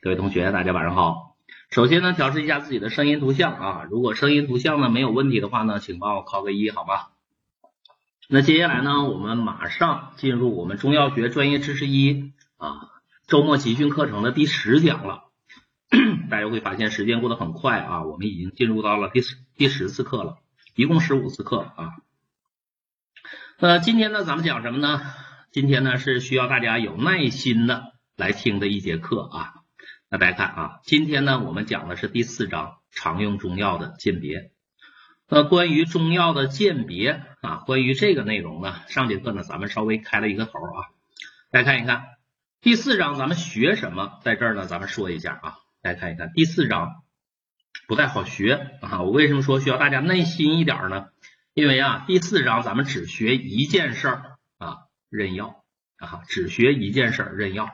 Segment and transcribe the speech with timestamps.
[0.00, 1.36] 各位同学，大家晚上好。
[1.70, 7.10] 首先呢，调试一下自己的声音图像啊，如果声音图像呢没有问题的话呢，请帮我扣个一，好吧？
[8.28, 12.90] 那接下来呢，我们马上进入我们中药学专业知识一啊
[13.26, 15.24] 周末集训课程的第十讲了。
[16.30, 20.38] 大家会发现时间过得很快啊，我们已经进入到了第十第十次课了，
[20.76, 21.96] 一共十五次课啊。
[23.58, 25.02] 那今天呢，咱们讲什么呢？
[25.50, 29.54] 今天呢是需要大家有耐心的来听的一节课啊。
[30.10, 34.52] 那大家看啊，今天呢我们讲的是第四章常用中药的鉴别。
[35.28, 40.88] 那关于中药的鉴别啊，关于这个内容呢，上节课呢咱们稍微开了一个头啊。
[41.50, 42.06] 大家看一看
[42.62, 45.58] 第四章咱们学什么，在这儿呢咱们说一下啊。
[45.82, 47.02] 大家看一看第四章
[47.86, 51.08] 不太好学啊，我为什么说需要大家耐心一点呢？
[51.52, 54.78] 因为啊，第四章咱们只学一件事儿啊，
[55.10, 55.64] 认药
[55.98, 57.68] 啊，只学一件事儿认药。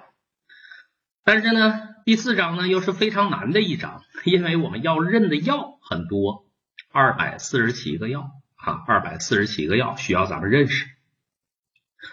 [1.22, 6.44] 但是呢，第四章呢又是非常难的一章，因为我们要认的药很多，
[6.92, 10.84] 二百四十七个药啊，二百四十七个药需要咱们认识。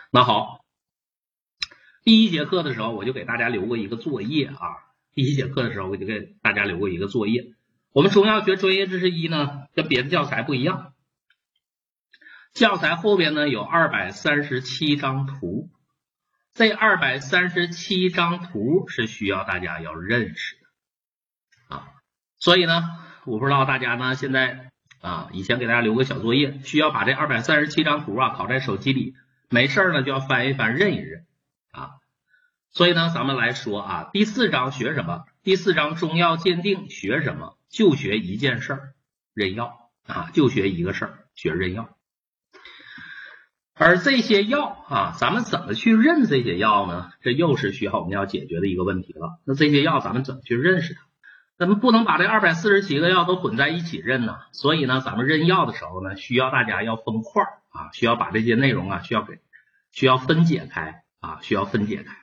[0.09, 0.63] 那好，
[2.05, 4.55] 第一节课的时候我就给大家留过一个作业啊，
[5.13, 7.53] 第一节课的时候我就给大家留过一个作业。
[7.91, 10.93] 我们中药学专业知识一呢，跟别的教材不一样。
[12.53, 15.69] 教材后边呢有二百三十七张图，
[16.53, 21.87] 这二百三十七张图是需要大家要认识的啊，
[22.37, 22.83] 所以呢，
[23.25, 29.15] 我不知道大家呢现在啊，以前给大家留个小作业，需要把这二百三十七张图啊拷在手机里，
[29.49, 31.25] 没事呢就要翻一翻认一认
[31.71, 31.91] 啊。
[32.69, 35.25] 所以呢，咱们来说啊，第四章学什么？
[35.43, 37.57] 第四章中药鉴定学什么？
[37.69, 38.93] 就学一件事儿，
[39.33, 41.97] 认药啊，就学一个事儿，学认药。
[43.83, 47.09] 而这些药啊，咱们怎么去认这些药呢？
[47.21, 49.39] 这又是需要我们要解决的一个问题了。
[49.43, 51.01] 那这些药咱们怎么去认识它？
[51.57, 54.35] 咱们不能把这二百四十七个药都混在一起认呢。
[54.51, 59.39] 所以呢，咱们认药的时候呢，需要大家要分块啊，需要把这些内容啊，需要给
[59.91, 62.13] 需要分解开啊，需要分解开。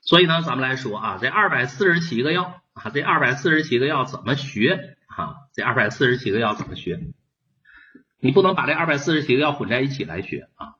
[0.00, 5.34] 所以呢，咱们来说啊，这二百四十七个药啊，这二百四十七个药怎么学啊？
[5.52, 6.98] 这二百四十七个药怎么学？
[8.20, 10.77] 你不能把这二百四十七个药混在一起来学啊。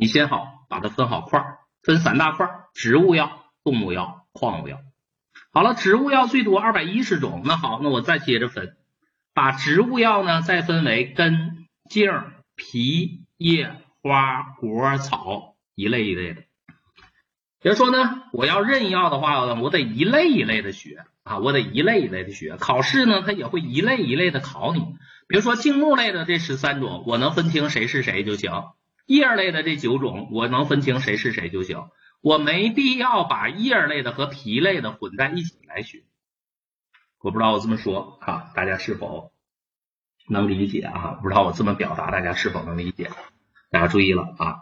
[0.00, 4.78] 你先好把它分好块儿，分三大块儿：植物药、动物药、矿物药。
[5.52, 7.42] 好了，植物药最多二百一十种。
[7.44, 8.78] 那好，那我再接着分，
[9.34, 12.10] 把植物药呢再分为根、茎、
[12.56, 16.40] 皮、叶、花、果、草一类一类的。
[17.60, 22.56] 比如说呢，我要认药的话，我得一类一类的学啊，我得一类一类的学。
[22.56, 24.80] 考试呢，它也会一类一类的考你。
[25.28, 28.50] 比如说茎木类的这十三种，我能分清谁是谁就行。
[29.10, 31.88] 叶类的这九种，我能分清谁是谁就行，
[32.20, 36.04] 我没必要把叶类的和皮类的混在一起来学。
[37.18, 39.32] 我不知道我这么说啊，大家是否
[40.28, 41.18] 能理解啊？
[41.20, 43.10] 不知道我这么表达，大家是否能理解？
[43.72, 44.60] 大家注意了啊！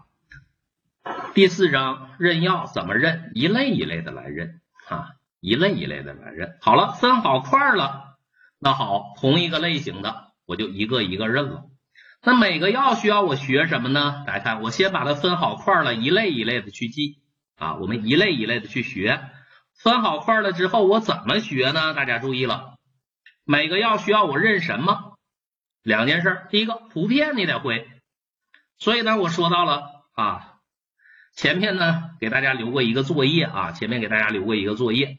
[1.34, 3.32] 第四章认药怎么认？
[3.34, 5.10] 一类一类的来认啊，
[5.40, 6.56] 一类一类的来认。
[6.62, 8.16] 好了，分好块了，
[8.58, 11.66] 那好，同一个类型的，我就一个一个认了。
[12.20, 14.24] 那每个药需要我学什么呢？
[14.26, 17.22] 大家看，我先把它分好块了，一类一类的去记
[17.56, 17.76] 啊。
[17.76, 19.30] 我们一类一类的去学，
[19.72, 21.94] 分好块了之后，我怎么学呢？
[21.94, 22.74] 大家注意了，
[23.44, 25.16] 每个药需要我认什么？
[25.84, 27.88] 两件事，第一个图片你得会。
[28.78, 30.54] 所以呢，我说到了啊，
[31.34, 35.18] 前面呢给大家留过一个作业啊，前面给大家留过一个作业，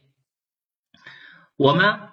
[1.56, 2.09] 我们。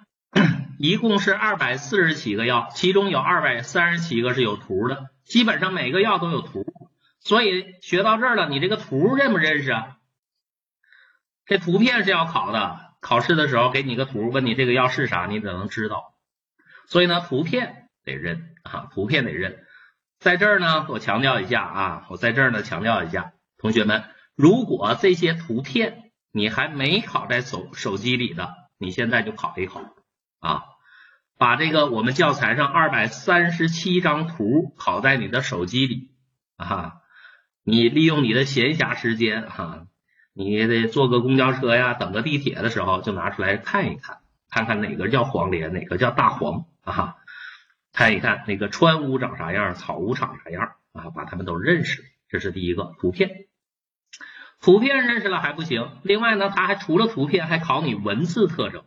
[0.78, 6.64] 一共是二百四十七个药，其中有二百三十七个是有图的，基本上每个药都有图。
[7.18, 9.96] 所以学到这儿了，你这个图认不认识啊？
[11.46, 16.14] 这图片是要考的，考试的时候给你个图，问你这个药是啥，你得能知道？
[16.86, 19.64] 所以呢，图片得认啊，图片得认。
[20.20, 24.04] 在这儿呢，我强调一下啊，我在这儿呢强调一下，同学们，
[24.36, 29.82] 如果这些图片你还没考在手手机里的，你现在就考一考。
[30.40, 30.62] 啊，
[31.36, 36.10] 把这个我们教材上二百三十七张图拷在你的手机里
[36.56, 36.94] 啊，
[37.64, 39.86] 你利用你的闲暇时间哈，
[40.32, 44.18] 你得坐个公交车呀，等个地铁的时候就拿出来看一看，
[44.48, 47.16] 看看哪个叫黄连，哪个叫大黄啊，
[47.92, 53.46] 看一看那个川乌长啥样，草乌长啥样啊，把它们都认识，这是第一个图片。
[54.60, 58.84] 图片认识了还不行，另外呢，它还除了图片还考你文字特征。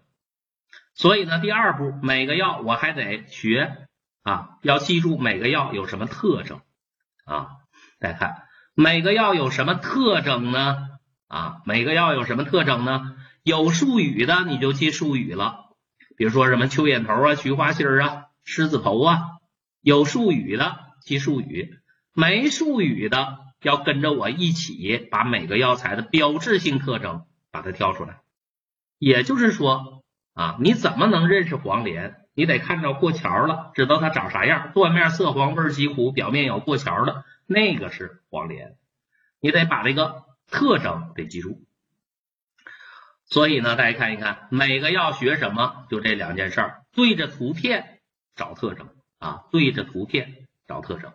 [0.93, 3.87] 所以呢，第二步每个药我还得学
[4.23, 6.61] 啊，要记住每个药有什么特征
[7.25, 7.47] 啊。
[7.99, 8.43] 再看
[8.73, 10.77] 每个药有什么特征呢？
[11.27, 13.15] 啊，每个药有什么特征呢？
[13.43, 15.75] 有术语的你就记术语了，
[16.17, 19.21] 比如说什么秋眼头啊、菊花心儿啊、狮子头啊，
[19.81, 21.79] 有术语的记术语，
[22.13, 28.21] 没术语的要跟着我一起把每个药材的标志性特征把它挑出来。
[28.97, 30.00] 也就是说
[30.41, 32.15] 啊，你怎么能认识黄连？
[32.33, 38.75] 你得看着过桥了，知道它长啥样，断面色黄，味极苦，表面有过桥的那个是黄连。
[39.39, 41.61] 你得把这个特征给记住。
[43.25, 47.99] 所以呢，大家看一看，每个药学什么，就这两件事儿，对着图片
[48.35, 48.89] 找特征
[49.19, 51.13] 啊，对着图片找特征，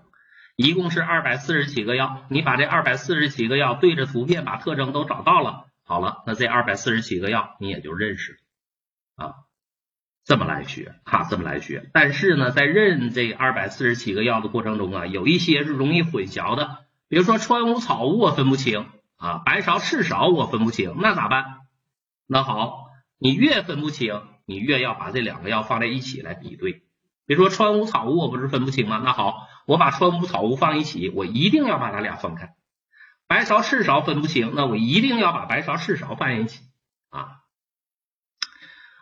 [0.54, 8.38] 一共是二百四十几个药，你把这二百四十几个药对着图片把特征都找到了，好了，那这二百四十几个药你也就认识了
[9.16, 9.34] 啊，
[10.24, 11.90] 这么来学哈，这么来学。
[11.92, 18.86] 但是呢，在认这二百四十七个药的过程中啊，有一些是容易混淆的，比如说川乌、草乌我分不清
[19.16, 21.44] 啊，白芍、赤芍我分不清，那咋办？
[22.26, 22.86] 那好，
[23.18, 26.82] 你越分不清，你越要把这两个药放在一起来比对。
[27.24, 29.00] 比如说川乌、草乌，我不是分不清吗？
[29.04, 32.54] 那好，我把川乌、草乌放一起，我一定要把它俩分开。
[33.26, 36.62] 白芍、赤芍分不清，那我一定要把白芍、赤芍放一起
[37.08, 37.38] 啊。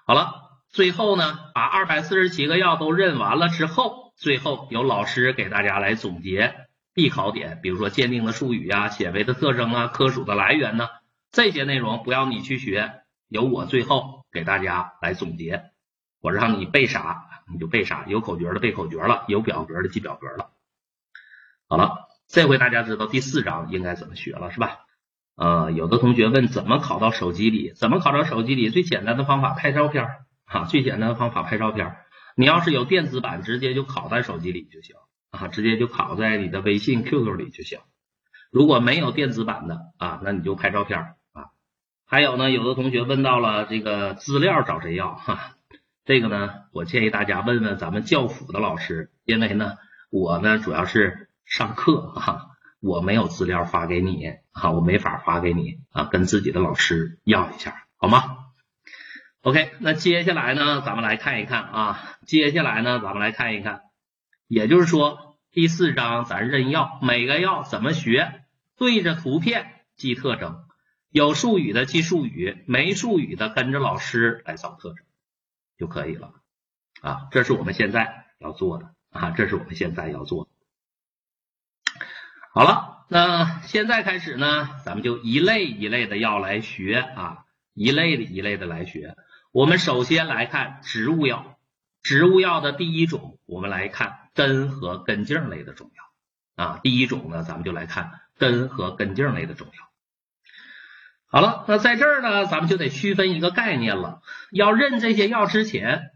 [0.06, 10.90] 好了，最后呢，把二百四十七个药都认完了之后，最后由老师给大家来总结必考点，比如说鉴定的术语啊、显微的特征啊、科属的来源呢，
[11.32, 13.00] 这些内容不要你去学。
[13.28, 15.70] 由我最后给大家来总结，
[16.20, 20.50] 我让你背啥你就背啥，有口诀的背口诀了，有表格的记表格了。
[21.66, 24.80] 好了，这回大家知道第四章应该怎么学了是吧？
[25.36, 27.72] 呃，有的同学问怎么考到手机里？
[27.74, 28.70] 怎么考到手机里？
[28.70, 30.06] 最简单的方法拍照片
[30.44, 31.96] 啊，最简单的方法拍照片。
[32.36, 34.96] 你要是有电子版，直接就拷在手机里就行
[35.30, 37.80] 啊，直接就拷在你的微信、QQ 里就行。
[38.50, 41.00] 如果没有电子版的啊，那你就拍照片
[41.32, 41.50] 啊。
[42.06, 45.56] 还有呢，有的同学问到了这个资料找谁要哈？
[46.04, 49.72] 这个呢，我建议大家问问咱们教辅的老师，因为呢，
[50.10, 52.53] 我呢主要是上课哈，
[52.84, 58.36] 我没有资料发给你哈，我没法发给你啊，跟自己的老师要一下好吗
[59.40, 63.80] ？OK，那接下来呢，咱们来看一看啊，接下来呢，咱们来看一看，
[64.48, 68.42] 也就是说第四章咱认药，每个药怎么学，
[68.76, 70.64] 对着图片记特征。
[71.08, 75.06] 有术语的记术语，没术语的跟着老师来找特征
[75.78, 76.32] 就可以了
[77.00, 77.28] 啊！
[77.30, 79.30] 这是我们现在要做的啊！
[79.30, 80.43] 这是我们现在要做的。
[82.56, 87.38] 好了，那现在开始呢，咱们就一类一类的药来学啊，
[87.72, 89.16] 一类的一类的来学。
[89.50, 91.58] 我们首先来看植物药，
[92.04, 96.78] 植物药的第一种，我们来看根和根茎类的中药啊。
[96.80, 99.72] 第一种呢，咱们就来看根和根茎类的中药。
[101.26, 104.22] 好了，那在这儿呢，咱们就得区分一个概念了。
[104.52, 106.12] 要认这些药之前，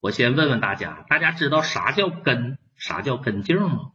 [0.00, 3.92] 我先问问大家，大家知道啥叫根，啥叫根茎吗？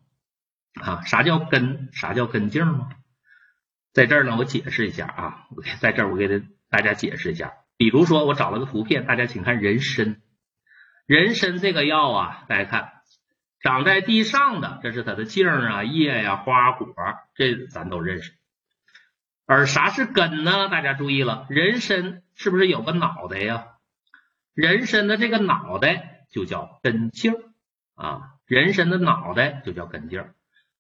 [0.82, 2.90] 啊，啥叫根，啥叫根茎吗？
[3.94, 5.48] 在这儿呢，我解释一下啊，
[5.80, 6.28] 在这儿我给
[6.70, 7.54] 大家解释一下。
[7.78, 10.22] 比如说，我找了个图片，大家请看人参。
[11.06, 12.92] 人参这个药啊，大家看，
[13.62, 16.88] 长在地上的，这是它的茎啊、叶呀、花果，
[17.36, 18.34] 这咱都认识。
[19.46, 20.68] 而啥是根呢？
[20.70, 23.68] 大家注意了，人参是不是有个脑袋呀？
[24.54, 27.34] 人参的这个脑袋就叫根茎
[27.96, 30.24] 啊，人参的脑袋就叫根茎，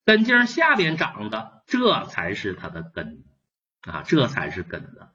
[0.05, 3.23] 根茎下边长的这才是它的根
[3.81, 5.11] 啊，这才是根的。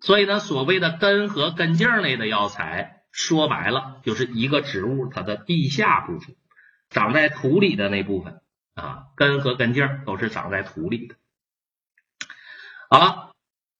[0.00, 6.36] 所以呢，所谓的根和根茎类的药材，说白了就是一个植物它的地下部分，
[6.90, 8.42] 长在土里的那部分
[8.74, 11.14] 啊，根和根茎都是长在土里的。
[12.90, 13.32] 好了，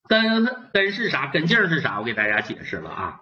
[0.09, 1.27] 根根是啥？
[1.27, 2.01] 根茎是啥？
[2.01, 3.21] 我给大家解释了啊。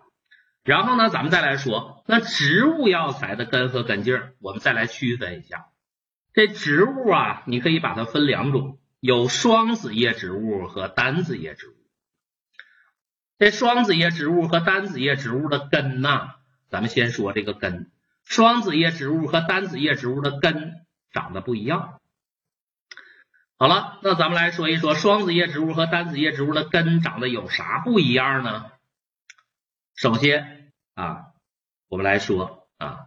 [0.62, 5.66] 然后呢，咱们再来说，那植物药材的根和根茎，我们再来区分一下。
[6.34, 11.74] 这植物啊，你可以把它分两种，有双子叶植物和单子叶植物。
[13.38, 16.34] 这双子叶植物和单子叶植物的根呐，
[16.68, 17.90] 咱们先说这个根。
[18.24, 22.00] 双子叶植物和单子叶植物的根长得不一样。
[23.56, 28.72] 好了，那咱们来说一说双子叶植物和单子叶植物的根长得有啥不一样呢？
[29.94, 31.26] 首先啊，
[31.88, 33.06] 我们来说啊，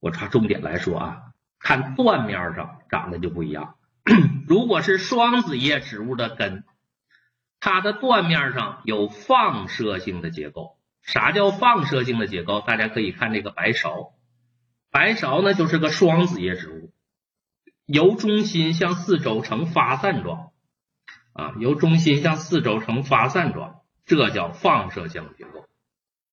[0.00, 1.25] 我抓重点来说啊，
[1.58, 3.76] 看断面上长得就不一样。
[4.46, 6.64] 如果是双子叶植物的根，
[7.60, 10.78] 它的断面上有放射性的结构。
[11.02, 12.60] 啥叫放射性的结构？
[12.60, 14.12] 大家可以看这个白芍，
[14.90, 16.92] 白芍呢就是个双子叶植物。
[17.86, 20.50] 由中心向四周呈发散状，
[21.32, 23.80] 啊，由中心向四周呈发散状。
[24.04, 25.66] 这叫放射性结构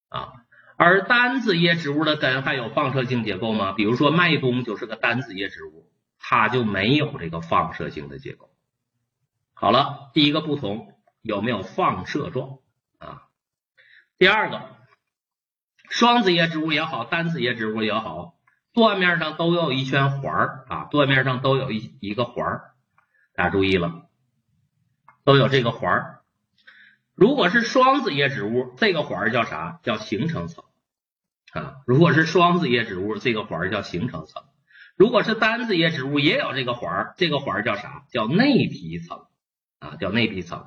[0.09, 0.33] 啊。
[0.75, 3.73] 而单子叶植物的根还有放射性结构吗？
[3.73, 8.49] 比如说麦冬就是个单子叶植物，它就没有这个放射性的结构。
[9.53, 12.57] 好了，第一个不同有没有放射状
[12.97, 13.23] 啊？
[14.17, 14.61] 第二个，
[15.89, 18.35] 双子叶植物也好，单子叶植物也好，
[18.73, 22.71] 断面上都有一圈环儿啊，断面上都有一一个环儿，
[23.35, 24.09] 大家注意了，
[25.23, 26.22] 都有这个环儿。
[27.15, 29.79] 如果是双子叶植物，这个环叫啥？
[29.83, 30.63] 叫形成层
[31.51, 31.75] 啊。
[31.85, 34.43] 如果是双子叶植物，这个环叫形成层。
[34.95, 38.05] 如果是单子叶植物，也有这个环，这个环叫啥？
[38.11, 39.25] 叫内皮层
[39.79, 40.65] 啊，叫内皮层。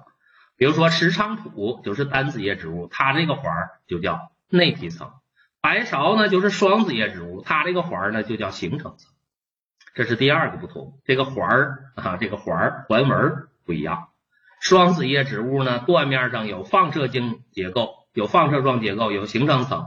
[0.57, 3.53] 比如说石菖蒲就是单子叶植物，它这个环
[3.87, 5.13] 就叫内皮层。
[5.61, 9.13] 白芍呢就是双子叶植物，它这个环呢就叫形成层。
[9.95, 14.09] 这是第二个不同，这个环啊，这个环环纹不一样。
[14.61, 19.85] 双子叶植物呢，断面上有放射性结构，有放射状结构，有形成层；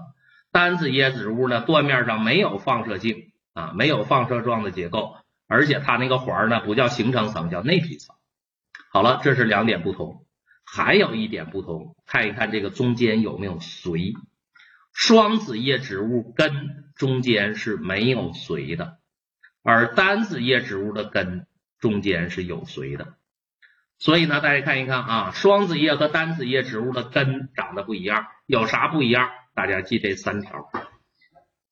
[0.52, 5.16] 单子叶植物呢，断面上没有放射性啊，没有放射状的结构，
[5.48, 8.16] 而且它那个环呢，不叫形成层，叫内皮层。
[8.92, 10.26] 好了，这是两点不同，
[10.66, 14.14] 还有一点不同，看一看这个中间有没有髓。
[14.94, 18.98] 双子叶植物根中间是没有髓的，
[19.64, 21.46] 而单子叶植物的根
[21.80, 23.16] 中间是有髓的。
[24.00, 29.29] 所以呢，大家看一看啊，双子叶和单子叶植物的根长得不一样，有啥不一样？
[29.53, 30.72] 大家记这三条：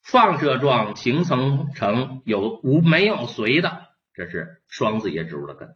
[0.04, 5.70] 放射状形成成有无没有髓的，这是双子叶植物的根；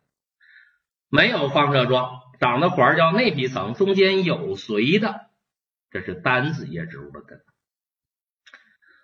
[1.07, 5.29] 没有放射状，长的环叫内皮层，中间有髓的，
[5.89, 7.39] 这是单子叶植物的根。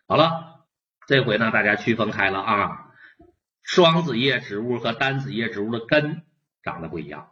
[0.06, 0.66] 好了，
[1.08, 2.92] 这回呢，大家区分开了啊，
[3.64, 6.26] 双子叶植物和单子叶植物的根
[6.62, 7.32] 长得不一样。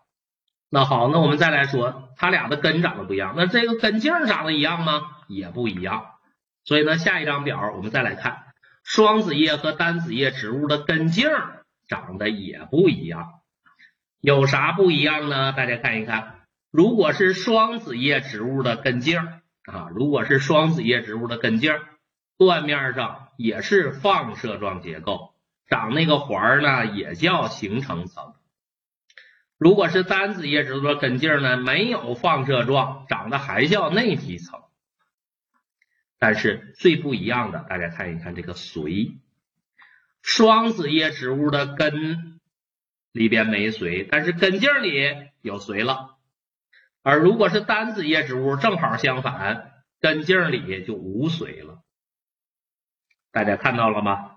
[0.69, 5.01] 那好，那我们再来说，它俩的根长得不一样，那这个根茎长得一样吗？
[5.27, 6.05] 也不一样。
[6.63, 8.45] 所以呢，下一张表我们再来看，
[8.83, 11.29] 双子叶和单子叶植物的根茎
[11.87, 13.41] 长得也不一样。
[14.19, 15.53] 有啥不一样呢？
[15.53, 16.41] 大家看一看，
[16.71, 21.71] 如果是双子叶植物的根茎啊，如果是双子叶植物的根茎，
[22.37, 25.35] 断面上也是放射状结构，
[25.69, 28.33] 长那个环呢，也叫形成层。
[29.57, 34.61] 如果是单子叶植物的根茎呢，没有放射状，长得还叫内皮层。
[36.17, 39.17] 但是最不一样的，大家看一看这个髓，
[40.21, 42.39] 双子叶植物的根
[43.11, 46.17] 里边没髓，但是根茎里有髓了。
[47.01, 49.71] 而如果是单子叶植物，正好相反，
[50.01, 51.81] 根茎里就无髓了。
[53.31, 54.34] 大家看到了吗？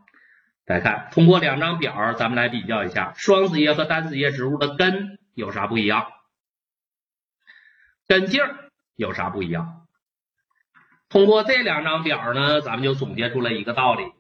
[0.69, 6.13] 来看，通过两张表，咱们来比较一下双子叶和单子叶植物的根有啥不一样？
[8.07, 8.43] 根茎
[8.95, 9.87] 有啥不一样？
[11.09, 14.13] 通过这两张表呢，咱们就总结出来一个道理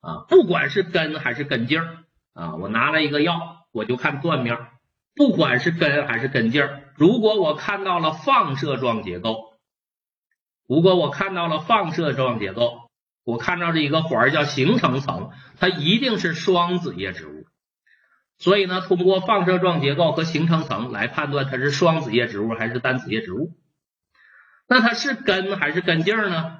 [0.00, 1.82] 啊，不管是根还是根茎
[2.32, 4.56] 啊，我拿了一个药，我就看断面，
[5.14, 9.58] 不管是根还是根茎，如果我看到了放射状结构，
[10.66, 12.87] 如果我看到了放射状结构。
[13.28, 17.44] 我看到这一个环叫形成层，它一定是双子叶植物。
[18.38, 23.50] 所以呢，通过放射状结构和形成层来判断它是双子叶植物还是单子叶植物。
[24.66, 26.56] 那它是根还是根茎呢？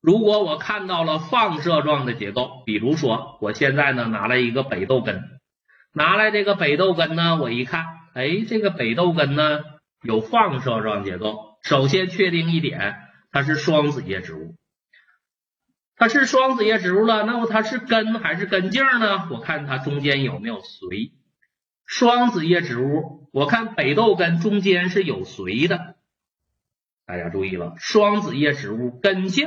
[0.00, 5.22] 如果我看到了放射状的结构，比如说我现在呢拿来一个北豆根，
[5.92, 9.60] 拿来这个北豆根呢，我一看，哎，这个北豆根呢
[10.02, 11.58] 有放射状结构。
[11.62, 12.94] 首先确定一点，
[13.30, 14.54] 它是双子叶植物。
[16.00, 19.28] 它是双子叶植物了，那么它是根还是根茎呢？
[19.30, 21.12] 我看它中间有没有髓。
[21.84, 25.96] 双子叶植物，我看北豆根中间是有髓的。
[27.04, 29.46] 大家注意了，双子叶植物根茎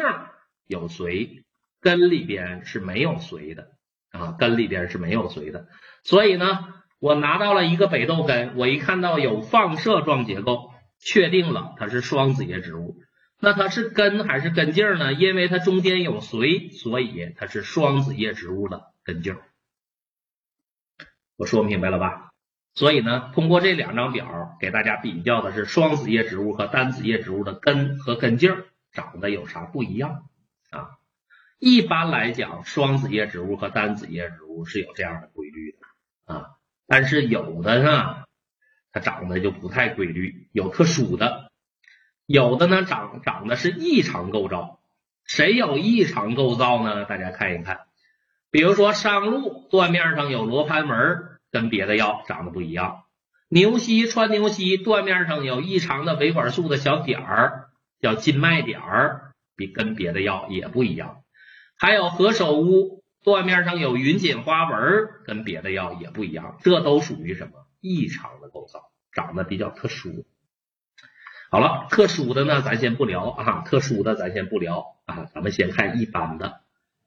[0.67, 1.41] 有髓，
[1.81, 3.69] 根里边是没有髓的
[4.12, 5.65] 啊，根里边是没有髓的。
[6.03, 6.67] 所以呢，
[7.00, 10.69] 我拿到了一个北豆根，我一看到有放射状结构，
[11.00, 12.98] 确定了它是双子叶植物。
[13.44, 15.12] 那它是根还是根茎呢？
[15.12, 19.36] 因为它中间有髓，所以它是双子叶植物的根茎。
[21.36, 22.32] 我说明白了吧？
[22.74, 28.50] 所以呢，通过这两张表给大家比较的是双子叶植物和单子叶植物的根和根茎
[28.94, 30.30] 长得有啥不一样
[30.70, 30.92] 啊？
[31.60, 36.52] 一般来讲，双子叶植物和单子叶植物是有这样的规律的啊，
[36.88, 38.24] 但是有的呢，
[38.94, 41.52] 它长得就不太规律，有特殊的。
[42.25, 44.80] 有的呢长长的是异常构造，
[45.25, 47.06] 谁有异常构造呢？
[47.06, 47.82] 大家看一看，
[48.50, 50.98] 比如说商鹿断面上有罗盘纹，
[51.51, 53.03] 跟别的药长得不一样。
[53.50, 57.68] 牛膝穿牛膝，断面上有异常的维管束的小点儿，
[58.00, 61.24] 叫筋脉点儿，比跟别的药也不一样。
[61.77, 66.58] 还有何首乌，断面上有云锦花纹，跟别的药也不一样。
[66.63, 70.25] 这都属于什么异常的构造，长得比较特殊。
[71.53, 76.63] 好了，特殊的呢，咱先不聊啊，特殊的咱先不聊啊，咱们先看一般的。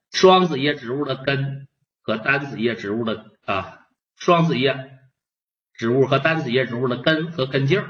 [0.09, 1.67] 双子叶植物的根
[2.01, 5.01] 和单子叶植物的啊，双子叶
[5.73, 7.83] 植物和单子叶植物的根和根茎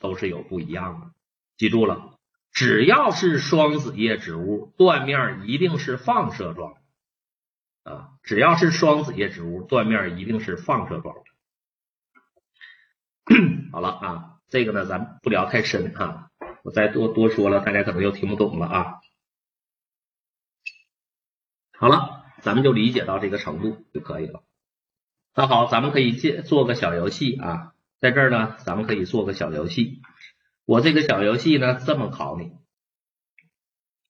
[0.00, 1.12] 都是有不一样的。
[1.56, 2.18] 记住了，
[2.50, 6.74] 只要是双子叶植物，断面一定是放射状
[7.84, 8.08] 啊。
[8.24, 11.22] 只要是双子叶植物，断面一定是放射状的。
[13.70, 16.28] 好了啊，这个呢，咱不聊太深啊，
[16.62, 19.00] 我再多多说了，大家可能又听不懂了啊。
[21.72, 24.44] 好了，咱们就理解到这个程度就可以了。
[25.34, 30.02] 那好，咱们可以做做个小游戏啊，在这儿呢，咱们可以做个小游戏。
[30.66, 32.52] 我这个小游戏呢，这么考你：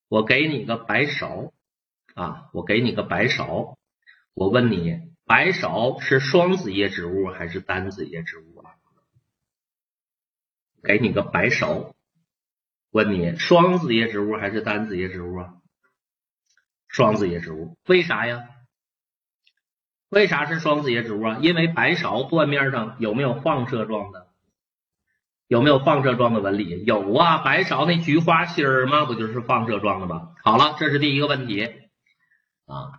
[0.08, 1.52] 我给你个白芍
[2.16, 3.76] 啊，我给你个白芍，
[4.34, 8.51] 我问你，白芍是双子叶植物还是单子叶植物？
[10.82, 11.92] 给你个白芍，
[12.90, 15.54] 问你，双子叶植物还是单子叶植物啊？
[16.88, 18.42] 双子叶植物，为啥呀？
[20.08, 21.38] 为啥是双子叶植物啊？
[21.40, 24.28] 因为白芍断面上有没有放射状的？
[25.46, 26.82] 有没有放射状的纹理？
[26.84, 30.30] 有啊，白芍那菊花心儿嘛，不就是放射状的吗？
[30.42, 31.64] 好了，这是第一个问题
[32.66, 32.92] 啊，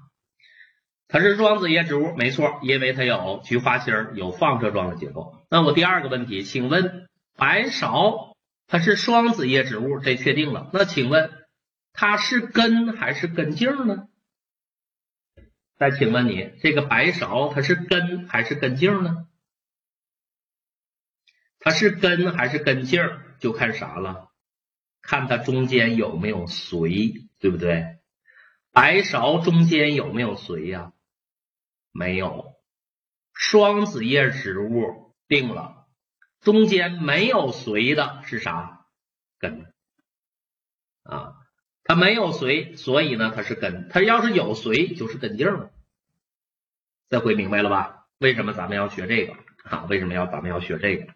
[1.08, 5.46] 它是双子叶植物，没错，因为它有菊花心儿，有放射状的结构。
[5.50, 8.36] 那我第二个问题，请问白芍
[8.68, 10.70] 它是双子叶植物，这确定了？
[10.74, 11.46] 那请问？
[11.96, 14.08] 它是根还是根茎呢？
[15.76, 19.28] 再请问你，这个白芍它是根还是根茎呢？
[21.60, 23.00] 它是根还是根茎，
[23.40, 24.32] 就看啥了？
[25.02, 28.00] 看它中间有没有髓，对不对？
[28.72, 30.94] 白芍中间有没有髓呀？
[31.92, 32.56] 没有。
[33.34, 35.83] 双子叶植物定了，
[36.44, 38.86] 中间没有髓的是啥？
[39.40, 39.66] 根
[41.04, 41.40] 啊。
[41.86, 43.90] 它没有髓，所以呢，它是根。
[43.90, 45.70] 它要是有髓，就是根茎了。
[47.10, 48.08] 这回明白了吧？
[48.20, 49.86] 为什么咱们要学这个啊？
[49.90, 51.14] 为什么要咱们要学这个？